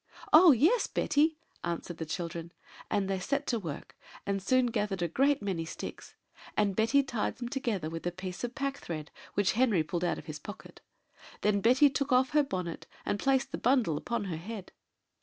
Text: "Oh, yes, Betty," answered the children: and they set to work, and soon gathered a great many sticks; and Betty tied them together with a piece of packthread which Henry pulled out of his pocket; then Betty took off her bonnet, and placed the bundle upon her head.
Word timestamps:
"Oh, 0.33 0.51
yes, 0.51 0.87
Betty," 0.87 1.37
answered 1.63 1.97
the 1.97 2.07
children: 2.07 2.51
and 2.89 3.07
they 3.07 3.19
set 3.19 3.45
to 3.45 3.59
work, 3.59 3.95
and 4.25 4.41
soon 4.41 4.65
gathered 4.71 5.03
a 5.03 5.07
great 5.07 5.43
many 5.43 5.63
sticks; 5.63 6.15
and 6.57 6.75
Betty 6.75 7.03
tied 7.03 7.35
them 7.35 7.47
together 7.49 7.87
with 7.87 8.07
a 8.07 8.11
piece 8.11 8.43
of 8.43 8.55
packthread 8.55 9.09
which 9.35 9.51
Henry 9.51 9.83
pulled 9.83 10.03
out 10.03 10.17
of 10.17 10.25
his 10.25 10.39
pocket; 10.39 10.81
then 11.41 11.61
Betty 11.61 11.87
took 11.87 12.11
off 12.11 12.31
her 12.31 12.41
bonnet, 12.43 12.87
and 13.05 13.19
placed 13.19 13.51
the 13.51 13.59
bundle 13.59 13.95
upon 13.95 14.23
her 14.23 14.37
head. 14.37 14.71